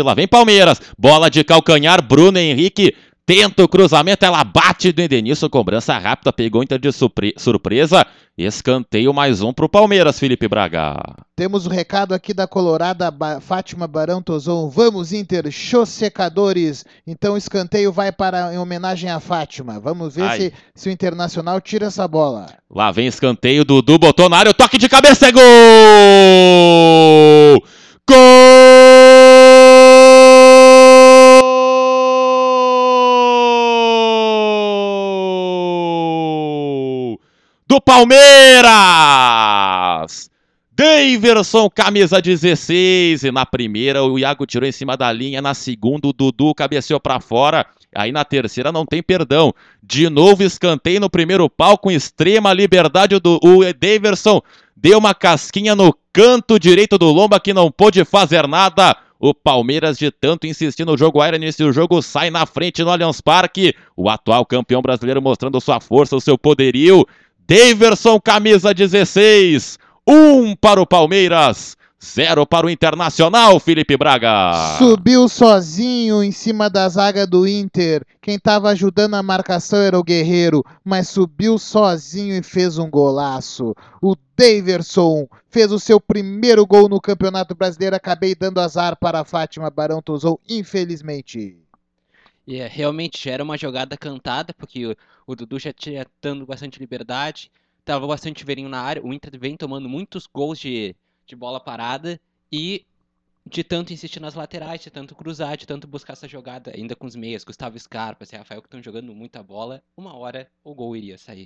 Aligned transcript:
Lá 0.00 0.14
vem 0.14 0.28
Palmeiras. 0.28 0.80
Bola 0.96 1.28
de 1.28 1.42
calcanhar, 1.44 2.00
Bruno 2.02 2.38
Henrique 2.38 2.94
tenta 3.24 3.62
o 3.62 3.68
cruzamento, 3.68 4.24
ela 4.24 4.42
bate 4.44 4.92
do 4.92 5.00
Edenilson, 5.00 5.48
cobrança 5.48 5.96
rápida, 5.98 6.32
pegou 6.32 6.62
Inter 6.62 6.78
de 6.78 6.90
surpresa. 7.36 8.06
Escanteio 8.36 9.12
mais 9.12 9.42
um 9.42 9.52
para 9.52 9.66
o 9.66 9.68
Palmeiras, 9.68 10.18
Felipe 10.18 10.48
Braga. 10.48 10.96
Temos 11.36 11.66
o 11.66 11.68
um 11.68 11.72
recado 11.72 12.14
aqui 12.14 12.32
da 12.32 12.46
Colorada, 12.46 13.10
ba 13.10 13.42
Fátima 13.42 13.86
Barão 13.86 14.22
Tozon. 14.22 14.70
Vamos, 14.70 15.12
Inter, 15.12 15.50
show 15.50 15.84
secadores. 15.84 16.82
Então, 17.06 17.36
escanteio 17.36 17.92
vai 17.92 18.10
para 18.10 18.54
em 18.54 18.58
homenagem 18.58 19.10
a 19.10 19.20
Fátima. 19.20 19.78
Vamos 19.78 20.16
ver 20.16 20.30
se, 20.32 20.50
se, 20.74 20.88
o 20.88 20.92
Internacional 20.92 21.60
tira 21.60 21.86
essa 21.86 22.08
bola. 22.08 22.46
Lá 22.70 22.90
vem 22.90 23.06
escanteio, 23.06 23.66
Dudu 23.66 23.98
botou 23.98 24.30
na 24.30 24.38
área, 24.38 24.54
toque 24.54 24.78
de 24.78 24.88
cabeça, 24.88 25.28
é 25.28 25.32
gol! 25.32 25.42
Do 37.72 37.80
Palmeiras. 37.80 38.70
Daverson, 40.74 41.70
camisa 41.70 42.20
16. 42.20 43.24
E 43.24 43.32
na 43.32 43.46
primeira, 43.46 44.04
o 44.04 44.18
Iago 44.18 44.44
tirou 44.44 44.68
em 44.68 44.72
cima 44.72 44.94
da 44.94 45.10
linha. 45.10 45.40
Na 45.40 45.54
segunda, 45.54 46.06
o 46.06 46.12
Dudu 46.12 46.54
cabeceou 46.54 47.00
para 47.00 47.18
fora. 47.18 47.64
Aí 47.94 48.12
na 48.12 48.26
terceira 48.26 48.70
não 48.70 48.84
tem 48.84 49.02
perdão. 49.02 49.54
De 49.82 50.10
novo 50.10 50.42
escanteio 50.42 51.00
no 51.00 51.08
primeiro 51.08 51.48
pau 51.48 51.78
com 51.78 51.90
extrema 51.90 52.52
liberdade. 52.52 53.18
Do, 53.18 53.40
o 53.42 53.60
Daverson 53.72 54.42
deu 54.76 54.98
uma 54.98 55.14
casquinha 55.14 55.74
no 55.74 55.96
canto 56.12 56.58
direito 56.58 56.98
do 56.98 57.10
Lomba 57.10 57.40
que 57.40 57.54
não 57.54 57.70
pôde 57.70 58.04
fazer 58.04 58.46
nada. 58.46 58.94
O 59.18 59.32
Palmeiras, 59.32 59.96
de 59.96 60.10
tanto 60.10 60.46
insistir 60.46 60.84
no 60.84 60.98
jogo 60.98 61.22
aéreo 61.22 61.38
nesse 61.38 61.72
jogo, 61.72 62.02
sai 62.02 62.28
na 62.28 62.44
frente 62.44 62.82
no 62.82 62.90
Allianz 62.90 63.22
Parque. 63.22 63.74
O 63.96 64.10
atual 64.10 64.44
campeão 64.44 64.82
brasileiro 64.82 65.22
mostrando 65.22 65.58
sua 65.58 65.80
força, 65.80 66.16
o 66.16 66.20
seu 66.20 66.36
poderio. 66.36 67.06
Daverson, 67.52 68.18
camisa 68.18 68.72
16. 68.72 69.78
Um 70.08 70.56
para 70.56 70.80
o 70.80 70.86
Palmeiras. 70.86 71.76
Zero 72.02 72.46
para 72.46 72.66
o 72.66 72.70
Internacional, 72.70 73.60
Felipe 73.60 73.94
Braga. 73.94 74.78
Subiu 74.78 75.28
sozinho 75.28 76.24
em 76.24 76.32
cima 76.32 76.70
da 76.70 76.88
zaga 76.88 77.26
do 77.26 77.46
Inter. 77.46 78.06
Quem 78.22 78.36
estava 78.36 78.70
ajudando 78.70 79.16
a 79.16 79.22
marcação 79.22 79.78
era 79.80 79.98
o 79.98 80.02
Guerreiro, 80.02 80.64
mas 80.82 81.10
subiu 81.10 81.58
sozinho 81.58 82.34
e 82.34 82.42
fez 82.42 82.78
um 82.78 82.88
golaço. 82.88 83.74
O 84.00 84.16
Daverson 84.34 85.28
fez 85.50 85.70
o 85.70 85.78
seu 85.78 86.00
primeiro 86.00 86.66
gol 86.66 86.88
no 86.88 87.02
Campeonato 87.02 87.54
Brasileiro. 87.54 87.94
Acabei 87.94 88.34
dando 88.34 88.60
azar 88.60 88.96
para 88.96 89.20
a 89.20 89.24
Fátima 89.26 89.68
Barão 89.68 90.00
Tozou, 90.00 90.40
infelizmente. 90.48 91.61
E 92.46 92.56
é, 92.56 92.66
realmente 92.66 93.22
já 93.22 93.32
era 93.32 93.44
uma 93.44 93.56
jogada 93.56 93.96
cantada, 93.96 94.52
porque 94.54 94.86
o, 94.86 94.96
o 95.26 95.36
Dudu 95.36 95.58
já 95.58 95.72
tinha 95.72 96.06
dando 96.20 96.44
bastante 96.44 96.78
liberdade, 96.78 97.50
estava 97.78 98.06
bastante 98.06 98.44
verinho 98.44 98.68
na 98.68 98.80
área. 98.80 99.04
O 99.04 99.12
Inter 99.12 99.38
vem 99.38 99.56
tomando 99.56 99.88
muitos 99.88 100.26
gols 100.26 100.58
de, 100.58 100.96
de 101.26 101.36
bola 101.36 101.60
parada 101.60 102.20
e 102.50 102.84
de 103.44 103.64
tanto 103.64 103.92
insistir 103.92 104.20
nas 104.20 104.34
laterais, 104.34 104.80
de 104.80 104.90
tanto 104.90 105.14
cruzar, 105.14 105.56
de 105.56 105.66
tanto 105.66 105.86
buscar 105.86 106.12
essa 106.12 106.28
jogada, 106.28 106.72
ainda 106.74 106.94
com 106.94 107.06
os 107.06 107.16
meias, 107.16 107.44
Gustavo 107.44 107.78
Scarpa, 107.78 108.24
Rafael, 108.32 108.62
que 108.62 108.68
estão 108.68 108.82
jogando 108.82 109.14
muita 109.14 109.42
bola, 109.42 109.82
uma 109.96 110.16
hora 110.16 110.50
o 110.62 110.74
gol 110.74 110.96
iria 110.96 111.18
sair. 111.18 111.40